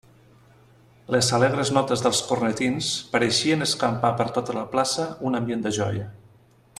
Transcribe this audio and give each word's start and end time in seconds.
Les 1.15 1.27
alegres 1.37 1.71
notes 1.75 2.03
dels 2.07 2.21
cornetins 2.29 2.89
pareixien 3.13 3.67
escampar 3.69 4.13
per 4.23 4.29
tota 4.39 4.57
la 4.61 4.67
plaça 4.75 5.09
un 5.31 5.39
ambient 5.45 5.65
de 5.67 5.79
joia. 5.81 6.09